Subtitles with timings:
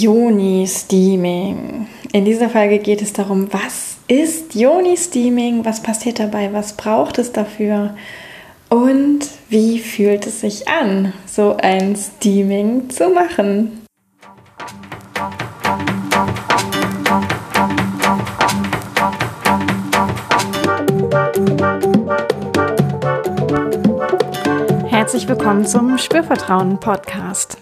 [0.00, 1.86] Yoni-Steaming.
[2.12, 7.30] In dieser Folge geht es darum, was ist Yoni-Steaming, was passiert dabei, was braucht es
[7.30, 7.94] dafür
[8.70, 9.20] und
[9.50, 13.82] wie fühlt es sich an, so ein Steaming zu machen.
[24.88, 27.61] Herzlich willkommen zum Spürvertrauen Podcast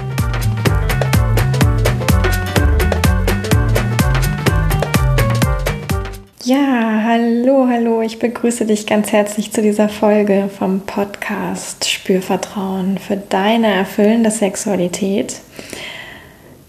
[6.43, 8.01] Ja, hallo, hallo.
[8.01, 15.39] Ich begrüße dich ganz herzlich zu dieser Folge vom Podcast Spürvertrauen für deine erfüllende Sexualität.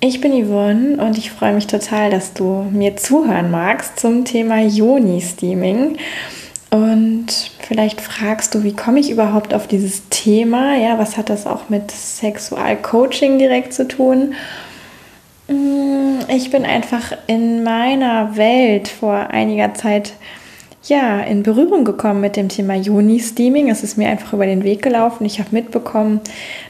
[0.00, 4.60] Ich bin Yvonne und ich freue mich total, dass du mir zuhören magst zum Thema
[4.60, 5.96] Yoni-Steaming.
[6.68, 7.28] Und
[7.66, 10.76] vielleicht fragst du, wie komme ich überhaupt auf dieses Thema?
[10.76, 14.34] Ja, was hat das auch mit Sexualcoaching direkt zu tun?
[15.48, 20.14] Mm, ich bin einfach in meiner Welt vor einiger Zeit
[20.84, 23.70] ja, in Berührung gekommen mit dem Thema Juni-Steaming.
[23.70, 25.24] Es ist mir einfach über den Weg gelaufen.
[25.24, 26.20] Ich habe mitbekommen,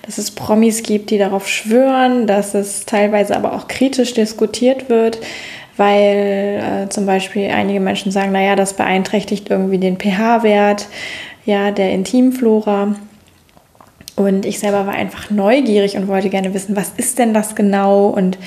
[0.04, 5.18] dass es Promis gibt, die darauf schwören, dass es teilweise aber auch kritisch diskutiert wird,
[5.78, 10.88] weil äh, zum Beispiel einige Menschen sagen, naja, das beeinträchtigt irgendwie den pH-Wert
[11.46, 12.94] ja, der Intimflora.
[14.16, 18.08] Und ich selber war einfach neugierig und wollte gerne wissen, was ist denn das genau
[18.08, 18.38] und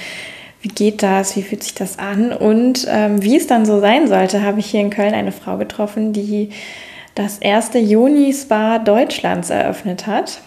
[0.61, 4.08] wie geht das, wie fühlt sich das an und ähm, wie es dann so sein
[4.08, 6.49] sollte, habe ich hier in Köln eine Frau getroffen, die
[7.13, 10.41] das erste Joni-Spa Deutschlands eröffnet hat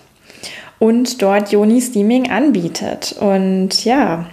[0.78, 3.16] und dort Joni-Steaming anbietet.
[3.18, 4.26] Und ja,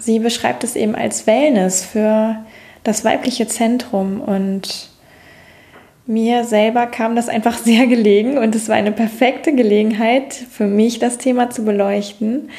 [0.00, 2.36] sie beschreibt es eben als Wellness für
[2.82, 4.90] das weibliche Zentrum und
[6.06, 10.98] mir selber kam das einfach sehr gelegen und es war eine perfekte Gelegenheit für mich,
[10.98, 12.50] das Thema zu beleuchten.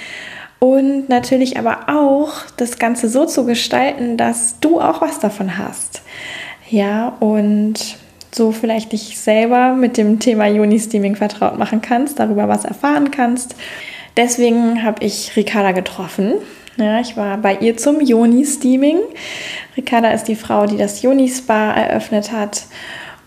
[0.59, 6.01] Und natürlich aber auch das Ganze so zu gestalten, dass du auch was davon hast.
[6.69, 7.97] Ja, und
[8.31, 13.55] so vielleicht dich selber mit dem Thema Juni-Steaming vertraut machen kannst, darüber was erfahren kannst.
[14.15, 16.33] Deswegen habe ich Ricarda getroffen.
[16.77, 18.99] Ja, ich war bei ihr zum Joni-Steaming.
[19.75, 22.63] Ricarda ist die Frau, die das Joni-Spa eröffnet hat.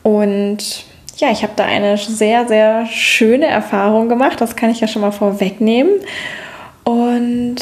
[0.02, 0.84] Und
[1.16, 4.40] ja, ich habe da eine sehr, sehr schöne Erfahrung gemacht.
[4.40, 6.00] Das kann ich ja schon mal vorwegnehmen.
[6.84, 7.56] Und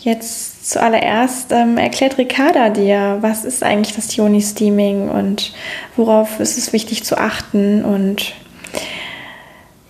[0.00, 5.52] jetzt zuallererst ähm, erklärt Ricarda dir, was ist eigentlich das Joni-Steaming und
[5.96, 8.32] worauf ist es wichtig zu achten und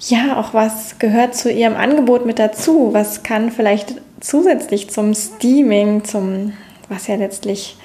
[0.01, 2.93] ja, auch was gehört zu ihrem Angebot mit dazu?
[2.93, 6.55] Was kann vielleicht zusätzlich zum Steaming, zum,
[6.89, 7.77] was ja letztlich,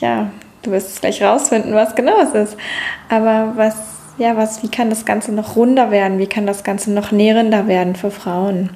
[0.00, 0.30] ja,
[0.68, 2.58] Du wirst es gleich rausfinden, was genau es ist.
[3.08, 3.74] Aber was,
[4.18, 6.18] ja, was, wie kann das Ganze noch runder werden?
[6.18, 8.68] Wie kann das Ganze noch nährender werden für Frauen?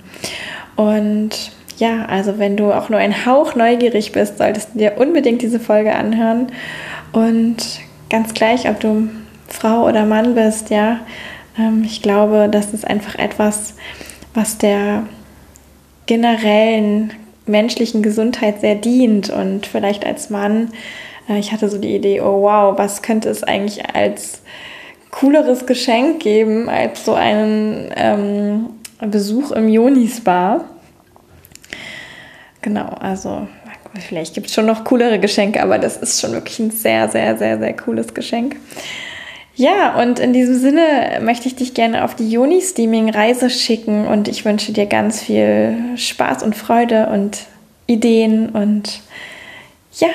[0.75, 5.43] Und ja, also wenn du auch nur ein Hauch neugierig bist, solltest du dir unbedingt
[5.43, 6.47] diese Folge anhören.
[7.13, 7.59] Und
[8.09, 9.11] ganz gleich, ob du
[9.49, 11.01] Frau oder Mann bist, ja,
[11.59, 13.75] ähm, ich glaube, das ist einfach etwas,
[14.33, 15.03] was der
[16.07, 17.13] generellen
[17.45, 20.69] menschlichen Gesundheit sehr dient und vielleicht als Mann
[21.29, 24.43] ich hatte so die Idee, oh wow, was könnte es eigentlich als
[25.11, 30.65] cooleres Geschenk geben als so einen ähm, Besuch im Joni-Spa.
[32.63, 33.47] Genau, also
[34.09, 37.37] vielleicht gibt es schon noch coolere Geschenke, aber das ist schon wirklich ein sehr, sehr,
[37.37, 38.57] sehr, sehr cooles Geschenk.
[39.55, 44.45] Ja, und in diesem Sinne möchte ich dich gerne auf die Joni-Steaming-Reise schicken und ich
[44.45, 47.39] wünsche dir ganz viel Spaß und Freude und
[47.87, 49.03] Ideen und
[49.99, 50.09] ja,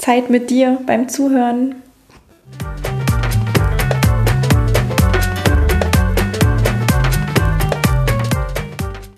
[0.00, 1.74] Zeit mit dir beim Zuhören.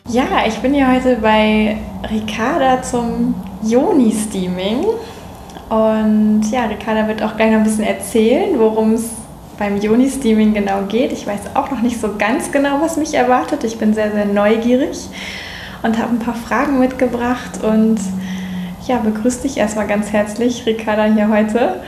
[0.08, 1.78] Ja, ich bin hier heute bei
[2.10, 4.84] Ricarda zum Joni-Steaming.
[5.70, 9.10] Und ja, Ricarda wird auch gleich noch ein bisschen erzählen, worum es
[9.58, 11.12] beim Joni-Steaming genau geht.
[11.12, 13.62] Ich weiß auch noch nicht so ganz genau, was mich erwartet.
[13.62, 15.08] Ich bin sehr, sehr neugierig
[15.84, 18.00] und habe ein paar Fragen mitgebracht und
[18.86, 21.80] ja, begrüße dich erstmal ganz herzlich, Ricarda, hier heute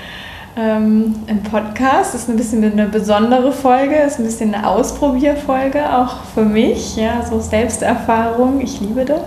[0.56, 2.14] ähm, im Podcast.
[2.14, 6.96] Das ist ein bisschen eine besondere Folge, ist ein bisschen eine Ausprobierfolge, auch für mich.
[6.96, 9.20] Ja, so Selbsterfahrung, ich liebe das.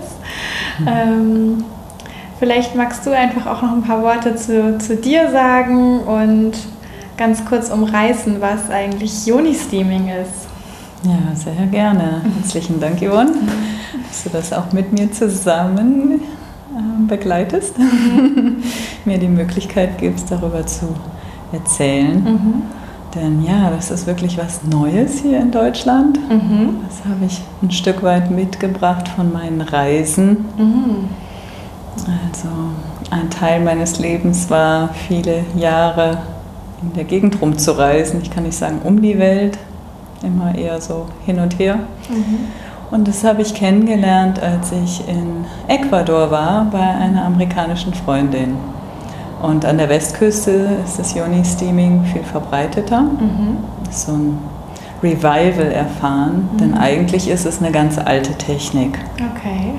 [0.78, 0.88] Mhm.
[0.88, 1.64] Ähm,
[2.38, 6.52] vielleicht magst du einfach auch noch ein paar Worte zu, zu dir sagen und
[7.16, 10.48] ganz kurz umreißen, was eigentlich Joni-Steaming ist.
[11.04, 12.22] Ja, sehr gerne.
[12.36, 13.32] Herzlichen Dank, Yvonne,
[14.08, 16.20] dass du das auch mit mir zusammen
[17.06, 17.74] begleitest,
[19.04, 20.86] mir die Möglichkeit gibst, darüber zu
[21.52, 22.22] erzählen.
[22.22, 22.62] Mhm.
[23.14, 26.18] Denn ja, das ist wirklich was Neues hier in Deutschland.
[26.28, 26.76] Mhm.
[26.86, 30.44] Das habe ich ein Stück weit mitgebracht von meinen Reisen.
[30.56, 31.08] Mhm.
[31.96, 32.48] Also
[33.10, 36.18] ein Teil meines Lebens war viele Jahre
[36.82, 38.20] in der Gegend rumzureisen.
[38.22, 39.58] Ich kann nicht sagen um die Welt,
[40.22, 41.76] immer eher so hin und her.
[42.10, 42.46] Mhm.
[42.90, 48.56] Und das habe ich kennengelernt, als ich in Ecuador war bei einer amerikanischen Freundin.
[49.42, 53.02] Und an der Westküste ist das Yoni-Steaming viel verbreiteter.
[53.02, 53.58] Mhm.
[53.90, 54.38] So ein
[55.02, 56.58] Revival erfahren, mhm.
[56.58, 58.98] denn eigentlich ist es eine ganz alte Technik.
[59.16, 59.74] Okay.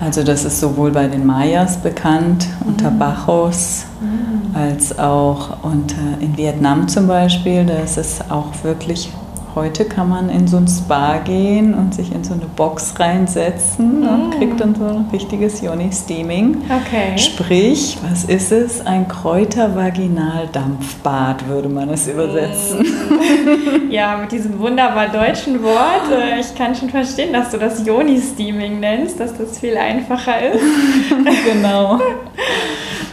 [0.00, 2.70] Also das ist sowohl bei den Mayas bekannt, mhm.
[2.70, 4.54] unter Bacchus, mhm.
[4.54, 7.64] als auch unter, in Vietnam zum Beispiel.
[7.64, 9.10] Da ist es auch wirklich
[9.54, 14.00] Heute kann man in so ein Spa gehen und sich in so eine Box reinsetzen
[14.00, 14.08] mm.
[14.08, 16.62] und kriegt dann so ein richtiges Yoni-Steaming.
[16.64, 17.18] Okay.
[17.18, 18.80] Sprich, was ist es?
[18.86, 22.80] Ein Kräutervaginaldampfbad, würde man es übersetzen.
[22.80, 23.90] Mm.
[23.90, 26.10] Ja, mit diesem wunderbar deutschen Wort.
[26.10, 30.62] Äh, ich kann schon verstehen, dass du das Yoni-Steaming nennst, dass das viel einfacher ist.
[31.52, 32.00] genau.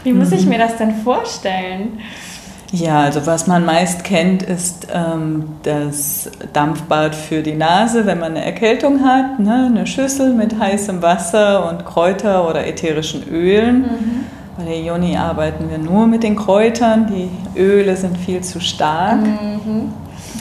[0.06, 0.52] Wie muss ich mhm.
[0.52, 2.00] mir das denn vorstellen?
[2.71, 8.36] Ja, also was man meist kennt, ist ähm, das Dampfbad für die Nase, wenn man
[8.36, 9.39] eine Erkältung hat.
[9.39, 9.66] Ne?
[9.66, 13.81] Eine Schüssel mit heißem Wasser und Kräuter oder ätherischen Ölen.
[13.81, 14.25] Mhm.
[14.57, 17.07] Bei der Joni arbeiten wir nur mit den Kräutern.
[17.07, 19.21] Die Öle sind viel zu stark.
[19.21, 19.92] Mhm.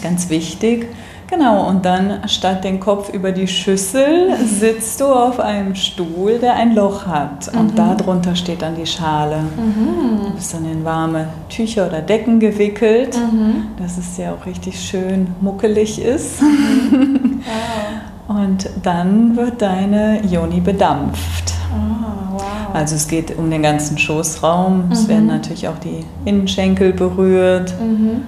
[0.03, 0.89] Ganz wichtig.
[1.31, 6.55] Genau, und dann statt den Kopf über die Schüssel sitzt du auf einem Stuhl, der
[6.55, 7.49] ein Loch hat.
[7.55, 7.77] Und mhm.
[7.77, 9.41] darunter steht dann die Schale.
[9.41, 10.25] Mhm.
[10.25, 13.67] Du bist dann in warme Tücher oder Decken gewickelt, mhm.
[13.79, 16.41] dass es ja auch richtig schön muckelig ist.
[16.41, 17.43] Mhm.
[17.45, 18.37] Wow.
[18.43, 21.53] Und dann wird deine Joni bedampft.
[21.75, 22.43] Oh, wow.
[22.73, 24.91] Also es geht um den ganzen Schoßraum.
[24.93, 25.33] Es werden mhm.
[25.33, 28.23] natürlich auch die Innenschenkel berührt, mhm.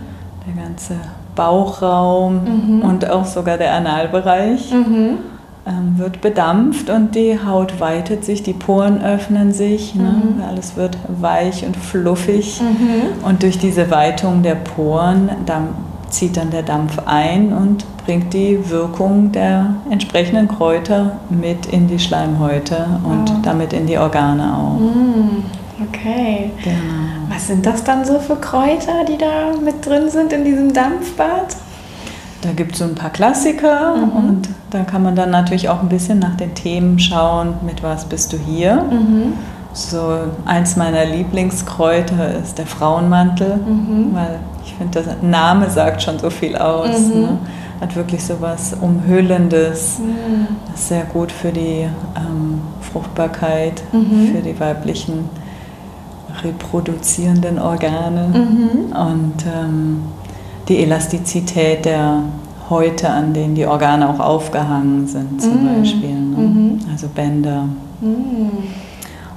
[0.46, 0.96] der ganze
[1.40, 2.82] Bauchraum mhm.
[2.82, 5.16] und auch sogar der Analbereich mhm.
[5.66, 10.02] ähm, wird bedampft und die Haut weitet sich, die Poren öffnen sich, ne?
[10.02, 10.42] mhm.
[10.46, 13.26] alles wird weich und fluffig mhm.
[13.26, 15.30] und durch diese Weitung der Poren
[16.10, 21.98] zieht dann der Dampf ein und bringt die Wirkung der entsprechenden Kräuter mit in die
[21.98, 23.36] Schleimhäute und oh.
[23.42, 24.78] damit in die Organe auch.
[25.88, 26.50] Okay.
[26.62, 27.28] Genau.
[27.28, 31.56] Was sind das dann so für Kräuter, die da mit drin sind in diesem Dampfbad?
[32.42, 34.10] Da gibt es so ein paar Klassiker mhm.
[34.12, 38.06] und da kann man dann natürlich auch ein bisschen nach den Themen schauen, mit was
[38.06, 38.76] bist du hier.
[38.76, 39.34] Mhm.
[39.72, 44.10] So eins meiner Lieblingskräuter ist der Frauenmantel, mhm.
[44.14, 46.98] weil ich finde, der Name sagt schon so viel aus.
[46.98, 47.20] Mhm.
[47.20, 47.38] Ne?
[47.80, 49.98] Hat wirklich so was Umhüllendes.
[49.98, 50.48] Mhm.
[50.74, 51.86] Ist sehr gut für die
[52.16, 52.60] ähm,
[52.92, 54.34] Fruchtbarkeit, mhm.
[54.34, 55.28] für die weiblichen
[56.42, 58.92] reproduzierenden Organe mhm.
[58.92, 60.02] und ähm,
[60.68, 62.22] die Elastizität der
[62.70, 65.80] Häute, an denen die Organe auch aufgehangen sind, zum mhm.
[65.80, 66.14] Beispiel.
[66.14, 66.36] Ne?
[66.36, 66.80] Mhm.
[66.90, 67.64] Also Bänder.
[68.00, 68.50] Mhm.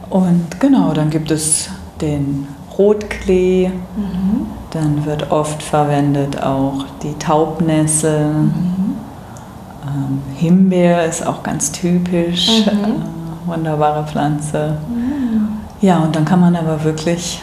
[0.09, 1.69] Und genau, dann gibt es
[1.99, 2.47] den
[2.77, 4.45] Rotklee, mhm.
[4.71, 8.33] dann wird oft verwendet auch die Taubnessel.
[8.33, 8.95] Mhm.
[9.85, 12.71] Ähm, Himbeer ist auch ganz typisch, äh,
[13.45, 14.77] wunderbare Pflanze.
[15.83, 17.41] Ja, und dann kann man aber wirklich,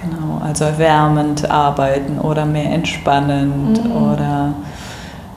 [0.00, 3.96] genau, also erwärmend arbeiten oder mehr entspannend mhm.
[3.96, 4.54] oder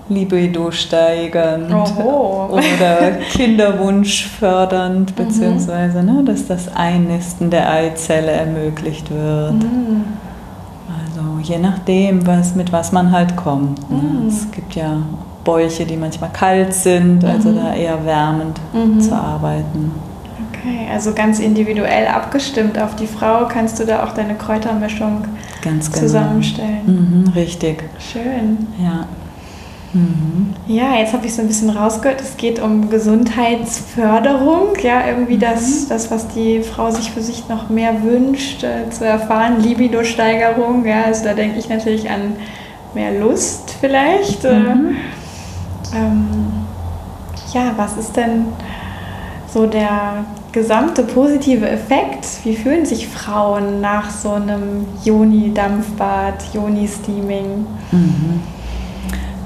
[0.08, 2.50] Libido steigernd Oho.
[2.52, 5.26] oder Kinderwunsch fördernd, mhm.
[5.26, 9.54] beziehungsweise ne, dass das Einnisten der Eizelle ermöglicht wird.
[9.54, 10.04] Mhm.
[10.88, 13.90] Also je nachdem, was, mit was man halt kommt.
[13.90, 13.98] Ne.
[13.98, 14.28] Mhm.
[14.28, 14.98] Es gibt ja
[15.44, 17.56] Bäuche, die manchmal kalt sind, also mhm.
[17.56, 19.02] da eher wärmend mhm.
[19.02, 19.92] zu arbeiten.
[20.68, 25.26] Okay, also ganz individuell abgestimmt auf die Frau kannst du da auch deine Kräutermischung
[25.62, 26.06] ganz genau.
[26.06, 27.26] zusammenstellen.
[27.26, 27.84] Mhm, richtig.
[28.00, 28.68] Schön.
[28.84, 29.08] Ja.
[29.94, 30.54] Mhm.
[30.68, 35.42] Ja, jetzt habe ich so ein bisschen rausgehört, es geht um Gesundheitsförderung, ja, irgendwie mhm.
[35.42, 40.86] das, das, was die Frau sich für sich noch mehr wünscht äh, zu erfahren, Libido-Steigerung,
[40.86, 42.34] ja, also da denke ich natürlich an
[42.94, 44.44] mehr Lust vielleicht.
[44.44, 44.98] Äh, mhm.
[45.96, 46.28] ähm,
[47.54, 48.48] ja, was ist denn
[49.54, 57.66] so der gesamte positive Effekt, wie fühlen sich Frauen nach so einem Joni-Dampfbad, Joni-Steaming?
[57.92, 58.40] Mhm.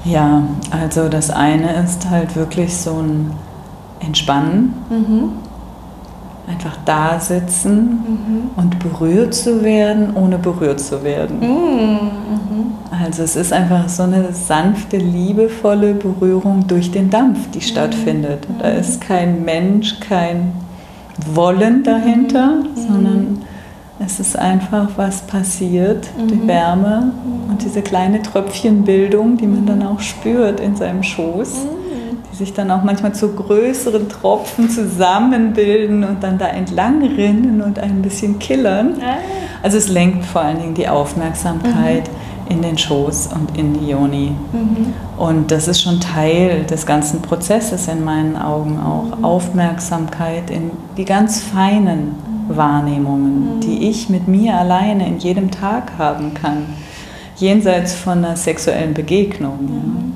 [0.04, 3.32] Ja, also das eine ist halt wirklich so ein
[4.00, 4.74] Entspannen.
[4.90, 5.32] Mhm.
[6.48, 8.50] Einfach da sitzen mhm.
[8.58, 11.40] und berührt zu werden, ohne berührt zu werden.
[11.40, 12.00] Mhm.
[12.92, 17.64] Also es ist einfach so eine sanfte, liebevolle Berührung durch den Dampf, die mhm.
[17.64, 18.48] stattfindet.
[18.60, 20.52] Da ist kein Mensch, kein
[21.34, 22.76] Wollen dahinter, mhm.
[22.76, 23.42] sondern
[24.04, 26.28] es ist einfach, was passiert, mhm.
[26.28, 27.52] die Wärme mhm.
[27.52, 32.18] und diese kleine Tröpfchenbildung, die man dann auch spürt in seinem Schoß, mhm.
[32.32, 37.78] die sich dann auch manchmal zu größeren Tropfen zusammenbilden und dann da entlang rinnen und
[37.78, 38.96] ein bisschen killern.
[39.02, 39.18] Ah.
[39.62, 42.31] Also es lenkt vor allen Dingen die Aufmerksamkeit mhm.
[42.52, 44.32] In den Schoß und in die Yoni.
[44.52, 44.94] Mhm.
[45.18, 49.18] Und das ist schon Teil des ganzen Prozesses in meinen Augen auch.
[49.18, 49.24] Mhm.
[49.24, 52.16] Aufmerksamkeit in die ganz feinen
[52.50, 53.60] Wahrnehmungen, mhm.
[53.62, 56.66] die ich mit mir alleine in jedem Tag haben kann,
[57.38, 59.58] jenseits von einer sexuellen Begegnung.
[59.62, 60.14] Mhm.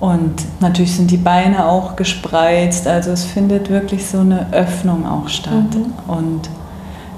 [0.00, 5.28] Und natürlich sind die Beine auch gespreizt, also es findet wirklich so eine Öffnung auch
[5.28, 5.74] statt.
[5.74, 6.12] Mhm.
[6.12, 6.50] Und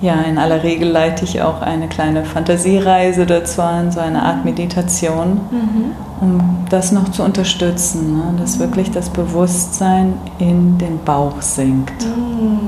[0.01, 4.45] ja, in aller Regel leite ich auch eine kleine Fantasiereise dazu an, so eine Art
[4.45, 5.93] Meditation, mhm.
[6.21, 6.41] um
[6.71, 8.35] das noch zu unterstützen, ne?
[8.39, 12.05] dass wirklich das Bewusstsein in den Bauch sinkt.
[12.05, 12.61] Mhm.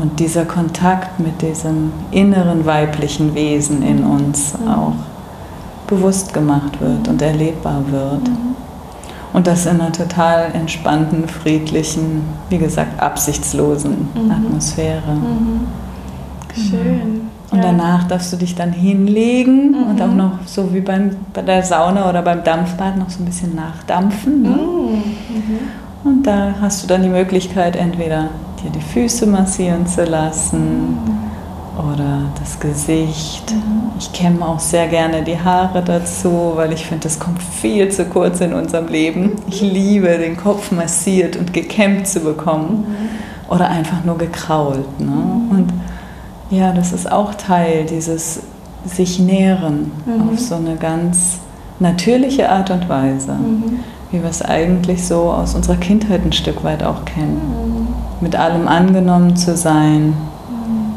[0.00, 4.68] Und dieser Kontakt mit diesem inneren weiblichen Wesen in uns mhm.
[4.68, 4.92] auch
[5.86, 8.28] bewusst gemacht wird und erlebbar wird.
[8.28, 8.56] Mhm.
[9.32, 14.30] Und das in einer total entspannten, friedlichen, wie gesagt, absichtslosen mhm.
[14.30, 15.16] Atmosphäre.
[16.58, 16.70] Mhm.
[16.70, 17.20] Schön.
[17.50, 17.64] Und ja.
[17.64, 19.90] danach darfst du dich dann hinlegen mhm.
[19.90, 23.24] und auch noch so wie beim, bei der Sauna oder beim Dampfbad noch so ein
[23.24, 24.42] bisschen nachdampfen.
[24.42, 24.50] Ne?
[24.50, 25.58] Mhm.
[26.04, 28.28] Und da hast du dann die Möglichkeit, entweder
[28.62, 30.98] dir die Füße massieren zu lassen
[31.78, 33.54] oder das Gesicht.
[33.98, 38.04] Ich kämme auch sehr gerne die Haare dazu, weil ich finde, das kommt viel zu
[38.04, 39.32] kurz in unserem Leben.
[39.48, 42.86] Ich liebe, den Kopf massiert und gekämmt zu bekommen
[43.48, 45.00] oder einfach nur gekrault.
[45.00, 45.40] Ne?
[45.50, 45.72] Und
[46.50, 48.40] ja, das ist auch Teil dieses
[48.84, 50.30] sich nähren mhm.
[50.30, 51.38] auf so eine ganz
[51.78, 53.80] natürliche Art und Weise, mhm.
[54.10, 57.40] wie wir es eigentlich so aus unserer Kindheit ein Stück weit auch kennen.
[57.64, 60.14] Mhm mit allem angenommen zu sein,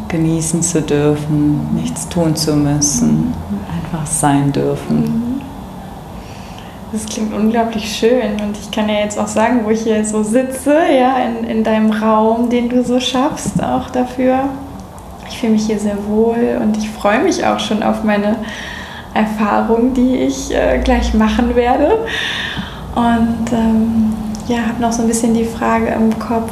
[0.08, 3.34] genießen zu dürfen, nichts tun zu müssen,
[3.84, 5.42] einfach sein dürfen.
[6.92, 10.24] Das klingt unglaublich schön und ich kann ja jetzt auch sagen, wo ich hier so
[10.24, 14.50] sitze, ja, in, in deinem Raum, den du so schaffst, auch dafür.
[15.32, 18.36] Ich fühle mich hier sehr wohl und ich freue mich auch schon auf meine
[19.14, 22.06] Erfahrung, die ich äh, gleich machen werde.
[22.96, 24.14] Und ähm,
[24.48, 26.52] ja, habe noch so ein bisschen die Frage im Kopf,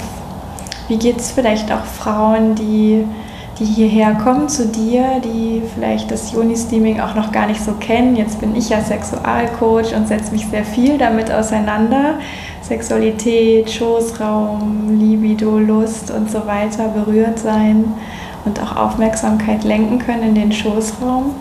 [0.88, 3.06] wie geht es vielleicht auch Frauen, die,
[3.60, 8.16] die hierher kommen zu dir, die vielleicht das Joni-Steaming auch noch gar nicht so kennen?
[8.16, 12.16] Jetzt bin ich ja Sexualcoach und setze mich sehr viel damit auseinander.
[12.62, 17.94] Sexualität, Schoßraum, Libido, Lust und so weiter, berührt sein
[18.46, 21.36] und auch Aufmerksamkeit lenken können in den Schoßraum.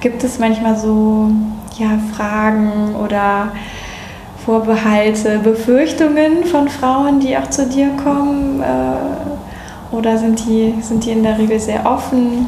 [0.00, 1.30] Gibt es manchmal so
[1.78, 3.52] ja, Fragen oder
[4.44, 8.62] Vorbehalte, Befürchtungen von Frauen, die auch zu dir kommen?
[8.62, 12.46] Äh, oder sind die, sind die in der Regel sehr offen?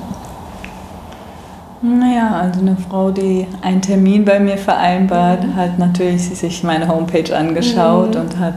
[1.83, 5.57] Naja, also eine Frau, die einen Termin bei mir vereinbart, mhm.
[5.57, 8.21] hat natürlich sich meine Homepage angeschaut mhm.
[8.21, 8.55] und hat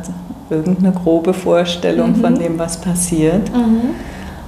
[0.49, 2.21] irgendeine grobe Vorstellung mhm.
[2.21, 3.51] von dem, was passiert.
[3.51, 3.95] Mhm.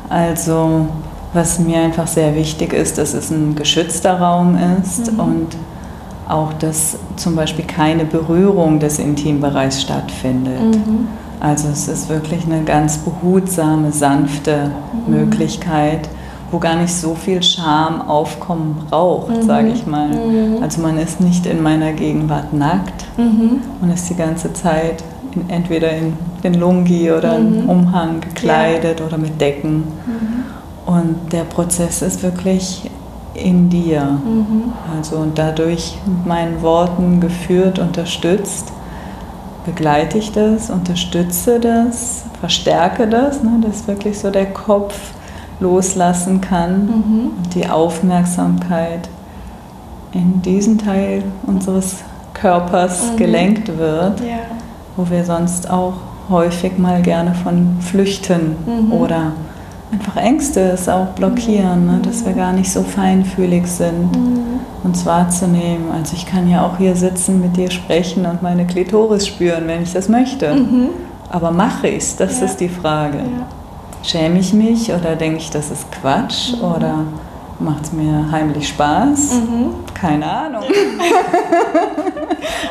[0.09, 0.87] Also
[1.33, 5.19] was mir einfach sehr wichtig ist, dass es ein geschützter Raum ist mhm.
[5.19, 5.47] und
[6.27, 10.59] auch, dass zum Beispiel keine Berührung des Intimbereichs stattfindet.
[10.61, 11.07] Mhm.
[11.39, 14.71] Also es ist wirklich eine ganz behutsame, sanfte
[15.05, 15.13] mhm.
[15.13, 16.09] Möglichkeit,
[16.51, 19.41] wo gar nicht so viel Scham aufkommen braucht, mhm.
[19.43, 20.09] sage ich mal.
[20.09, 20.63] Mhm.
[20.63, 23.61] Also man ist nicht in meiner Gegenwart nackt, mhm.
[23.79, 25.03] man ist die ganze Zeit
[25.49, 26.13] entweder in
[26.43, 27.69] den Lungi oder im mhm.
[27.69, 29.05] Umhang gekleidet ja.
[29.05, 29.83] oder mit Decken.
[30.85, 32.89] Und der Prozess ist wirklich
[33.33, 34.03] in dir.
[34.03, 34.73] Mhm.
[34.95, 38.71] Also und dadurch mit meinen Worten geführt, unterstützt,
[39.65, 44.97] begleite ich das, unterstütze das, verstärke das, ne, dass wirklich so der Kopf
[45.59, 47.31] loslassen kann mhm.
[47.37, 49.09] und die Aufmerksamkeit
[50.13, 51.97] in diesen Teil unseres
[52.33, 53.17] Körpers mhm.
[53.17, 54.37] gelenkt wird, ja.
[54.97, 55.93] Wo wir sonst auch
[56.29, 58.91] häufig mal gerne von flüchten mhm.
[58.91, 59.31] oder
[59.91, 61.99] einfach Ängste es auch blockieren, ne?
[62.03, 64.59] dass wir gar nicht so feinfühlig sind, mhm.
[64.83, 65.91] uns wahrzunehmen.
[65.93, 69.83] Also ich kann ja auch hier sitzen, mit dir sprechen und meine Klitoris spüren, wenn
[69.83, 70.53] ich das möchte.
[70.53, 70.89] Mhm.
[71.29, 72.15] Aber mache ich es?
[72.15, 72.45] Das ja.
[72.45, 73.19] ist die Frage.
[73.19, 73.47] Ja.
[74.03, 76.63] Schäme ich mich oder denke ich, das ist Quatsch mhm.
[76.63, 76.95] oder
[77.59, 79.33] macht es mir heimlich Spaß?
[79.33, 79.73] Mhm.
[79.93, 80.63] Keine Ahnung.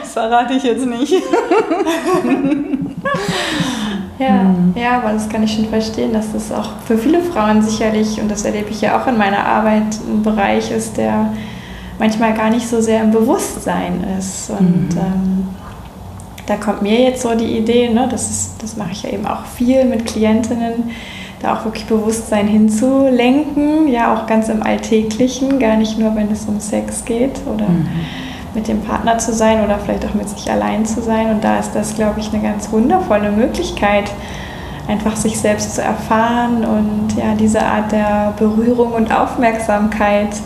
[0.00, 1.14] das verrate ich jetzt nicht.
[4.19, 4.73] Ja, mhm.
[4.75, 8.31] ja, aber das kann ich schon verstehen, dass das auch für viele Frauen sicherlich, und
[8.31, 11.33] das erlebe ich ja auch in meiner Arbeit, ein Bereich ist, der
[11.99, 14.50] manchmal gar nicht so sehr im Bewusstsein ist.
[14.50, 14.99] Und mhm.
[14.99, 15.49] ähm,
[16.47, 19.26] da kommt mir jetzt so die Idee, ne, das, ist, das mache ich ja eben
[19.26, 20.90] auch viel mit Klientinnen,
[21.46, 26.46] da auch wirklich Bewusstsein hinzulenken, ja auch ganz im Alltäglichen, gar nicht nur, wenn es
[26.46, 27.88] um Sex geht oder mhm.
[28.54, 31.30] mit dem Partner zu sein oder vielleicht auch mit sich allein zu sein.
[31.30, 34.10] Und da ist das, glaube ich, eine ganz wundervolle Möglichkeit,
[34.88, 40.36] einfach sich selbst zu erfahren und ja, diese Art der Berührung und Aufmerksamkeit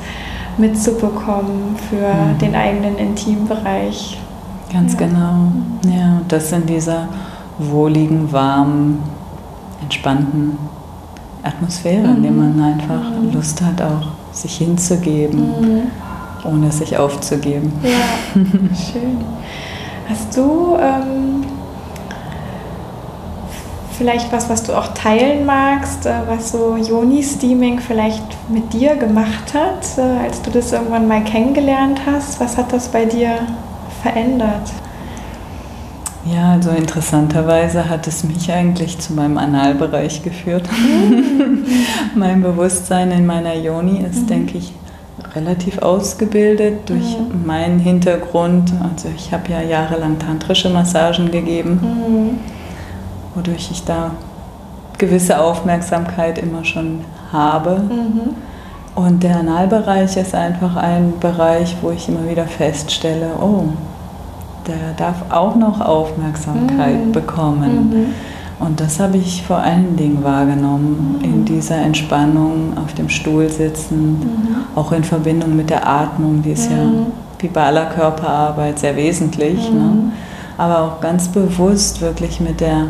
[0.58, 2.38] mitzubekommen für mhm.
[2.38, 4.18] den eigenen Intimbereich.
[4.72, 4.98] Ganz ja.
[4.98, 5.52] genau.
[5.86, 7.08] Ja, das in dieser
[7.58, 9.02] wohligen, warmen,
[9.82, 10.58] entspannten
[11.42, 12.16] Atmosphäre, mhm.
[12.16, 13.32] in der man einfach mhm.
[13.32, 15.82] Lust hat, auch sich hinzugeben, mhm.
[16.44, 17.72] ohne sich aufzugeben.
[17.82, 18.40] Ja,
[18.92, 19.18] schön.
[20.08, 21.44] Hast du ähm,
[23.96, 29.54] vielleicht was, was du auch teilen magst, äh, was so Joni-Steaming vielleicht mit dir gemacht
[29.54, 32.40] hat, äh, als du das irgendwann mal kennengelernt hast?
[32.40, 33.46] Was hat das bei dir
[34.02, 34.72] verändert?
[36.26, 40.68] Ja, also interessanterweise hat es mich eigentlich zu meinem Analbereich geführt.
[40.70, 41.64] Mhm.
[42.14, 44.26] mein Bewusstsein in meiner Yoni ist, mhm.
[44.26, 44.72] denke ich,
[45.34, 47.46] relativ ausgebildet durch mhm.
[47.46, 48.72] meinen Hintergrund.
[48.82, 52.38] Also ich habe ja jahrelang tantrische Massagen gegeben, mhm.
[53.34, 54.10] wodurch ich da
[54.98, 57.00] gewisse Aufmerksamkeit immer schon
[57.32, 57.78] habe.
[57.78, 58.34] Mhm.
[58.94, 63.68] Und der Analbereich ist einfach ein Bereich, wo ich immer wieder feststelle, oh,
[64.70, 67.12] der darf auch noch Aufmerksamkeit mhm.
[67.12, 67.90] bekommen.
[67.90, 68.06] Mhm.
[68.64, 71.24] Und das habe ich vor allen Dingen wahrgenommen mhm.
[71.24, 74.56] in dieser Entspannung auf dem Stuhl sitzend, mhm.
[74.74, 77.06] auch in Verbindung mit der Atmung, die ist ja mhm.
[77.38, 79.80] wie bei aller Körperarbeit sehr wesentlich, ne?
[79.80, 80.12] Mhm.
[80.58, 82.86] aber auch ganz bewusst wirklich mit der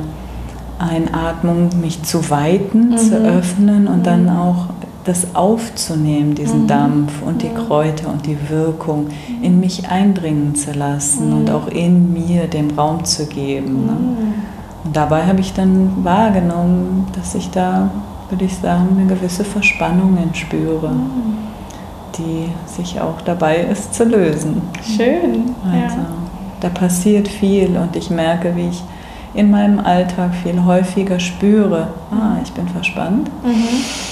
[0.80, 4.66] Einatmung mich zu weiten, zu öffnen und dann auch
[5.04, 6.68] das aufzunehmen, diesen mhm.
[6.68, 9.08] Dampf und die Kräuter und die Wirkung
[9.40, 11.36] in mich eindringen zu lassen mhm.
[11.36, 13.86] und auch in mir dem Raum zu geben.
[13.86, 13.92] Ne?
[13.92, 14.34] Mhm.
[14.84, 17.90] Und dabei habe ich dann wahrgenommen, dass ich da,
[18.28, 21.38] würde ich sagen, eine gewisse Verspannung spüre, mhm.
[22.18, 24.62] die sich auch dabei ist zu lösen.
[24.84, 25.54] Schön.
[25.64, 26.06] Also, ja.
[26.60, 28.82] da passiert viel und ich merke, wie ich
[29.32, 33.30] in meinem Alltag viel häufiger spüre, ah, ich bin verspannt.
[33.42, 34.09] Mhm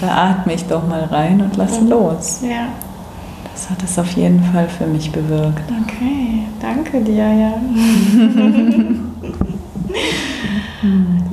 [0.00, 1.90] da atme ich doch mal rein und lasse mhm.
[1.90, 2.40] los.
[2.42, 2.68] Ja.
[3.52, 5.62] Das hat es auf jeden Fall für mich bewirkt.
[5.84, 7.54] Okay, danke dir, ja.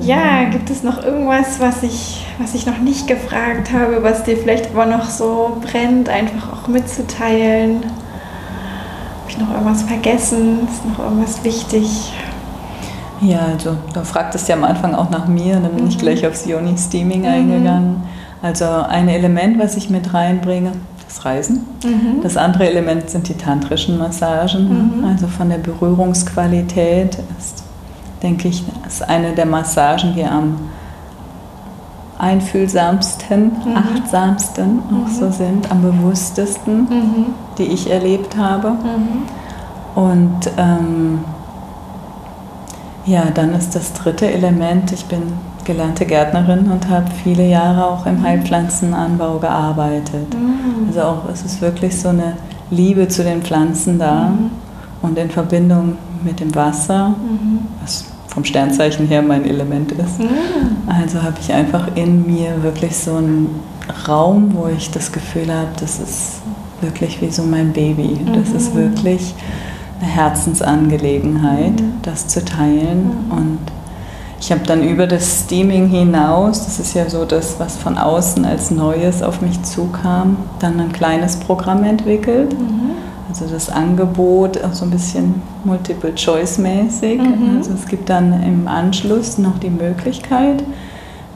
[0.00, 4.38] ja, gibt es noch irgendwas, was ich, was ich noch nicht gefragt habe, was dir
[4.38, 7.84] vielleicht aber noch so brennt, einfach auch mitzuteilen?
[7.84, 10.66] Habe ich noch irgendwas vergessen?
[10.66, 12.14] Ist noch irgendwas wichtig?
[13.24, 15.90] Ja, also du fragtest ja am Anfang auch nach mir, dann bin mhm.
[15.90, 17.26] ich gleich aufs Yoni Steaming mhm.
[17.26, 18.02] eingegangen.
[18.42, 20.72] Also ein Element, was ich mit reinbringe,
[21.06, 21.66] das Reisen.
[21.82, 22.22] Mhm.
[22.22, 24.98] Das andere Element sind die tantrischen Massagen.
[24.98, 25.04] Mhm.
[25.04, 27.64] Also von der Berührungsqualität ist,
[28.22, 30.56] denke ich, ist eine der Massagen, die am
[32.18, 33.76] einfühlsamsten, mhm.
[33.76, 35.32] achtsamsten auch so mhm.
[35.32, 36.86] sind, am bewusstesten,
[37.58, 38.72] die ich erlebt habe.
[39.94, 41.20] Und ähm,
[43.06, 45.22] ja, dann ist das dritte Element, ich bin
[45.64, 50.34] gelernte Gärtnerin und habe viele Jahre auch im Heilpflanzenanbau gearbeitet.
[50.34, 50.88] Mhm.
[50.88, 52.36] Also auch es ist wirklich so eine
[52.70, 54.50] Liebe zu den Pflanzen da mhm.
[55.02, 57.60] und in Verbindung mit dem Wasser, mhm.
[57.82, 60.18] was vom Sternzeichen her mein Element ist.
[60.18, 60.28] Mhm.
[60.86, 63.60] Also habe ich einfach in mir wirklich so einen
[64.08, 66.40] Raum, wo ich das Gefühl habe, das ist
[66.80, 68.18] wirklich wie so mein Baby.
[68.34, 68.78] Das ist mhm.
[68.78, 69.34] wirklich
[70.04, 71.94] Herzensangelegenheit, mhm.
[72.02, 73.26] das zu teilen.
[73.26, 73.32] Mhm.
[73.36, 73.58] Und
[74.40, 78.44] ich habe dann über das Steaming hinaus, das ist ja so das, was von außen
[78.44, 82.52] als Neues auf mich zukam, dann ein kleines Programm entwickelt.
[82.52, 82.90] Mhm.
[83.28, 87.20] Also das Angebot auch so ein bisschen Multiple-Choice-mäßig.
[87.20, 87.56] Mhm.
[87.56, 90.62] Also es gibt dann im Anschluss noch die Möglichkeit,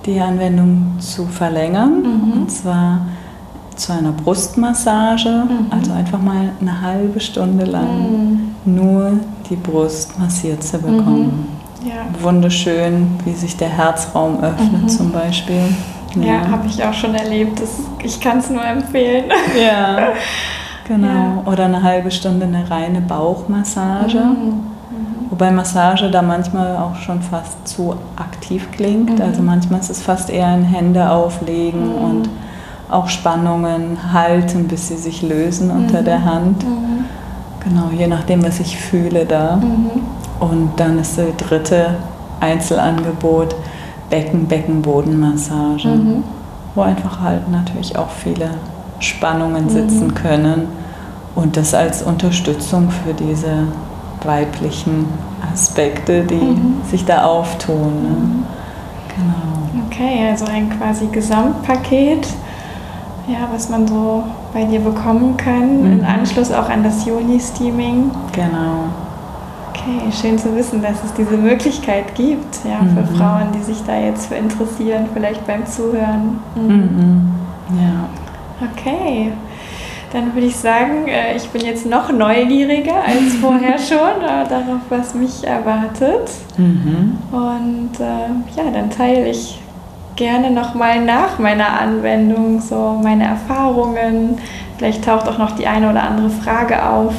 [0.04, 2.02] die Anwendung zu verlängern.
[2.02, 2.33] Mhm.
[2.33, 3.00] Und zwar
[3.74, 5.66] zu einer Brustmassage, mhm.
[5.70, 8.47] also einfach mal eine halbe Stunde lang mhm.
[8.74, 9.12] Nur
[9.48, 11.48] die Brust massiert zu bekommen.
[11.83, 11.88] Mhm.
[11.88, 12.07] Ja.
[12.20, 14.88] Wunderschön, wie sich der Herzraum öffnet mhm.
[14.88, 15.62] zum Beispiel.
[16.16, 17.61] Ja, ja habe ich auch schon erlebt.
[17.61, 17.70] Das,
[18.02, 19.26] ich kann es nur empfehlen.
[19.61, 20.12] Ja,
[20.87, 21.07] genau.
[21.07, 21.42] Ja.
[21.46, 24.18] Oder eine halbe Stunde eine reine Bauchmassage.
[24.18, 24.44] Mhm.
[24.44, 25.31] Mhm.
[25.31, 29.20] Wobei Massage da manchmal auch schon fast zu aktiv klingt.
[29.20, 32.28] Also manchmal ist es fast eher ein Hände auflegen und
[32.90, 36.04] auch Spannungen halten, bis sie sich lösen unter mhm.
[36.04, 36.64] der Hand.
[37.68, 37.74] Mhm.
[37.74, 39.57] Genau, je nachdem, was ich fühle da.
[39.57, 39.90] Mhm.
[40.40, 41.96] Und dann ist das dritte
[42.40, 43.54] Einzelangebot
[44.11, 46.24] Becken, Beckenbodenmassage, mhm.
[46.74, 48.50] wo einfach halt natürlich auch viele
[49.00, 49.70] Spannungen mhm.
[49.70, 50.68] sitzen können
[51.35, 53.64] und das als Unterstützung für diese
[54.24, 55.07] weiblichen
[55.52, 56.81] Aspekte, die mhm.
[56.90, 58.02] sich da auftun.
[58.02, 58.16] Ne?
[59.14, 59.87] Genau.
[59.87, 62.26] Okay, also ein quasi Gesamtpaket,
[63.28, 66.00] ja, was man so bei dir bekommen kann, mhm.
[66.00, 68.11] im Anschluss auch an das Juni-Steaming.
[68.32, 68.88] Genau.
[69.70, 72.96] Okay, schön zu wissen, dass es diese Möglichkeit gibt, ja, mhm.
[72.96, 76.40] für Frauen, die sich da jetzt für interessieren, vielleicht beim Zuhören.
[76.54, 76.68] Mhm.
[76.68, 77.32] mhm.
[77.78, 78.08] Ja.
[78.72, 79.32] Okay.
[80.12, 84.80] Dann würde ich sagen, äh, ich bin jetzt noch neugieriger als vorher schon äh, darauf,
[84.88, 86.30] was mich erwartet.
[86.56, 87.18] Mhm.
[87.30, 89.61] Und äh, ja, dann teile ich
[90.18, 94.38] gerne nochmal nach meiner Anwendung so meine Erfahrungen.
[94.76, 97.14] Vielleicht taucht auch noch die eine oder andere Frage auf.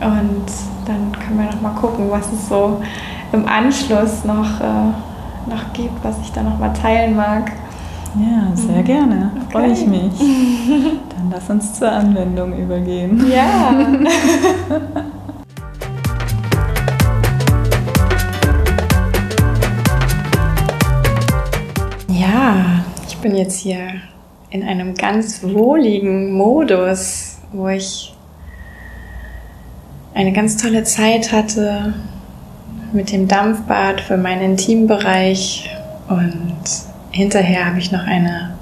[0.00, 0.44] Und
[0.86, 2.82] dann können wir nochmal gucken, was es so
[3.32, 4.60] im Anschluss noch,
[5.46, 7.52] noch gibt, was ich da nochmal teilen mag.
[8.16, 8.84] Ja, sehr mhm.
[8.84, 9.30] gerne.
[9.36, 9.52] Okay.
[9.52, 10.18] Freue ich mich.
[10.18, 13.24] Dann lass uns zur Anwendung übergehen.
[13.30, 13.72] Ja,
[23.24, 24.02] bin jetzt hier
[24.50, 28.14] in einem ganz wohligen Modus, wo ich
[30.12, 31.94] eine ganz tolle Zeit hatte
[32.92, 35.70] mit dem Dampfbad für meinen Intimbereich
[36.10, 36.54] und
[37.12, 38.58] hinterher habe ich noch eine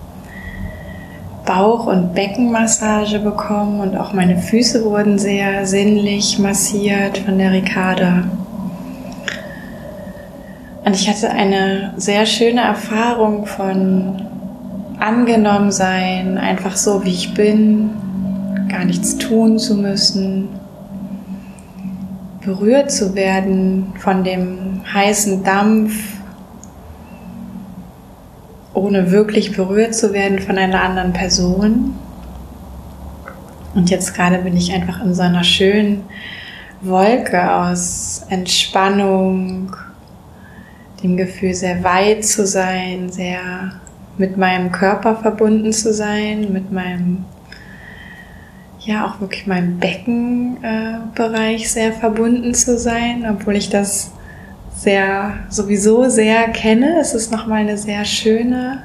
[1.44, 8.30] Bauch- und Beckenmassage bekommen und auch meine Füße wurden sehr sinnlich massiert von der Ricarda.
[10.84, 14.28] Und ich hatte eine sehr schöne Erfahrung von
[15.02, 17.90] angenommen sein, einfach so wie ich bin,
[18.68, 20.48] gar nichts tun zu müssen,
[22.44, 25.92] berührt zu werden von dem heißen Dampf
[28.74, 31.94] ohne wirklich berührt zu werden von einer anderen Person.
[33.74, 36.04] Und jetzt gerade bin ich einfach in so einer schönen
[36.80, 39.76] Wolke aus Entspannung,
[41.02, 43.81] dem Gefühl, sehr weit zu sein, sehr
[44.18, 47.24] mit meinem Körper verbunden zu sein, mit meinem,
[48.80, 54.12] ja, auch wirklich meinem Beckenbereich äh, sehr verbunden zu sein, obwohl ich das
[54.74, 56.98] sehr, sowieso sehr kenne.
[57.00, 58.82] Es ist nochmal eine sehr schöne,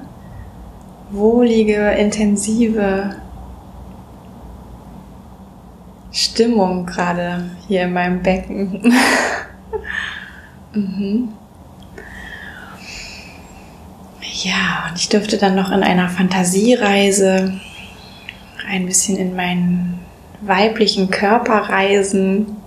[1.09, 3.15] wohlige, intensive
[6.11, 8.93] Stimmung gerade hier in meinem Becken.
[10.73, 11.29] mhm.
[14.43, 17.60] Ja, und ich dürfte dann noch in einer Fantasiereise
[18.69, 20.00] ein bisschen in meinen
[20.41, 22.58] weiblichen Körper reisen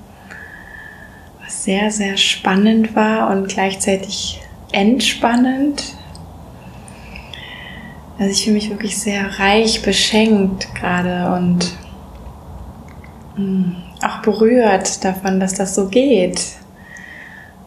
[1.47, 4.41] sehr, sehr spannend war und gleichzeitig
[4.73, 5.95] entspannend.
[8.19, 11.77] Also ich fühle mich wirklich sehr reich beschenkt gerade und
[13.37, 16.41] mm, auch berührt davon, dass das so geht.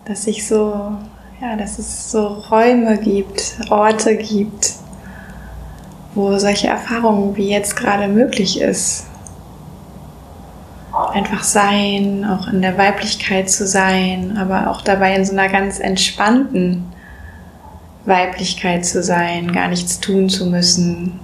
[0.05, 0.97] Dass ich so,
[1.43, 4.73] ja, dass es so Räume gibt, Orte gibt,
[6.15, 9.07] wo solche Erfahrungen wie jetzt gerade möglich ist
[11.13, 15.79] einfach sein, auch in der Weiblichkeit zu sein, aber auch dabei in so einer ganz
[15.79, 16.85] entspannten
[18.05, 21.19] Weiblichkeit zu sein, gar nichts tun zu müssen.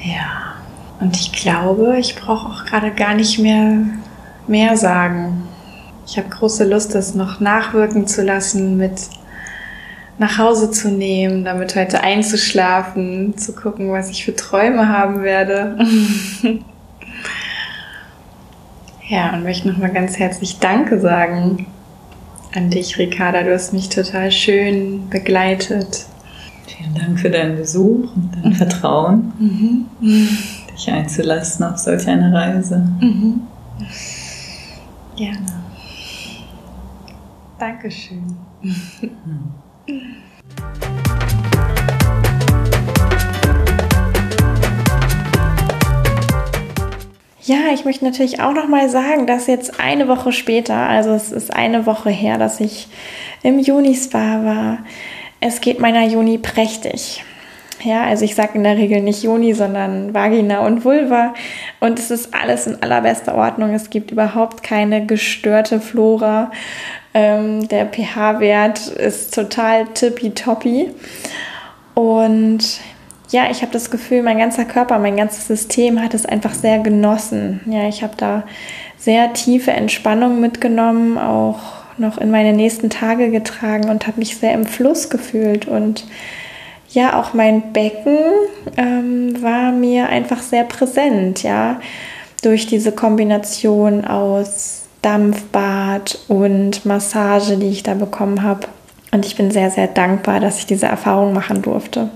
[0.00, 0.54] Ja,
[1.00, 3.78] und ich glaube, ich brauche auch gerade gar nicht mehr
[4.46, 5.48] mehr sagen.
[6.06, 9.08] Ich habe große Lust, das noch nachwirken zu lassen, mit
[10.18, 15.78] nach Hause zu nehmen, damit heute einzuschlafen, zu gucken, was ich für Träume haben werde.
[19.08, 21.66] Ja, und möchte nochmal ganz herzlich Danke sagen
[22.54, 23.42] an dich, Ricarda.
[23.42, 26.06] Du hast mich total schön begleitet.
[26.66, 28.54] Vielen Dank für deinen Besuch und dein mhm.
[28.54, 30.28] Vertrauen, mhm.
[30.74, 32.78] dich einzulassen auf solch eine Reise.
[33.00, 33.42] Mhm.
[35.16, 35.63] Gerne.
[37.58, 38.36] Dankeschön.
[47.46, 51.30] Ja, ich möchte natürlich auch noch mal sagen, dass jetzt eine Woche später, also es
[51.30, 52.88] ist eine Woche her, dass ich
[53.42, 54.78] im Juni-Spa war.
[55.40, 57.22] Es geht meiner Juni prächtig.
[57.82, 61.34] Ja, also ich sage in der Regel nicht Juni, sondern Vagina und Vulva.
[61.80, 63.74] Und es ist alles in allerbester Ordnung.
[63.74, 66.50] Es gibt überhaupt keine gestörte Flora.
[67.14, 70.90] Ähm, der pH-Wert ist total tippitoppi.
[71.94, 72.80] Und
[73.30, 76.80] ja, ich habe das Gefühl, mein ganzer Körper, mein ganzes System hat es einfach sehr
[76.80, 77.60] genossen.
[77.66, 78.42] Ja, ich habe da
[78.98, 81.60] sehr tiefe Entspannung mitgenommen, auch
[81.98, 85.66] noch in meine nächsten Tage getragen und habe mich sehr im Fluss gefühlt.
[85.66, 86.04] Und
[86.90, 88.18] ja, auch mein Becken
[88.76, 91.80] ähm, war mir einfach sehr präsent, ja,
[92.42, 98.68] durch diese Kombination aus Dampfbad und Massage, die ich da bekommen habe.
[99.12, 102.08] Und ich bin sehr, sehr dankbar, dass ich diese Erfahrung machen durfte.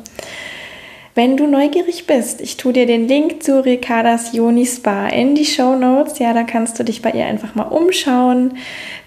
[1.15, 5.45] Wenn du neugierig bist, ich tue dir den Link zu Ricardas Yoni Spa in die
[5.45, 6.19] Show Notes.
[6.19, 8.55] Ja, da kannst du dich bei ihr einfach mal umschauen,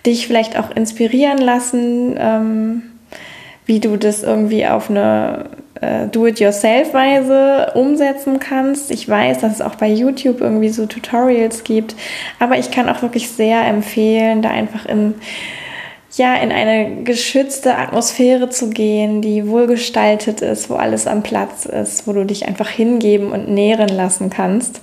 [0.05, 2.83] dich vielleicht auch inspirieren lassen, ähm,
[3.65, 5.45] wie du das irgendwie auf eine
[5.81, 8.91] äh, Do-it-yourself-Weise umsetzen kannst.
[8.91, 11.95] Ich weiß, dass es auch bei YouTube irgendwie so Tutorials gibt,
[12.39, 15.15] aber ich kann auch wirklich sehr empfehlen, da einfach in
[16.17, 22.05] ja, in eine geschützte Atmosphäre zu gehen, die wohlgestaltet ist, wo alles am Platz ist,
[22.05, 24.81] wo du dich einfach hingeben und nähren lassen kannst.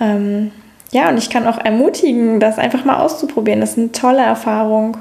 [0.00, 0.52] Ähm,
[0.92, 3.60] ja, und ich kann auch ermutigen, das einfach mal auszuprobieren.
[3.60, 4.98] Das ist eine tolle Erfahrung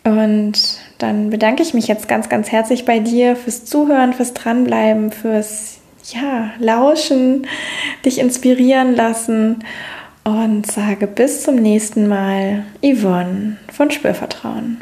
[0.03, 0.53] und
[0.97, 5.79] dann bedanke ich mich jetzt ganz, ganz herzlich bei dir fürs Zuhören, fürs Dranbleiben, fürs
[6.13, 7.47] ja, Lauschen,
[8.03, 9.63] dich inspirieren lassen
[10.23, 14.81] und sage bis zum nächsten Mal, Yvonne von Spürvertrauen.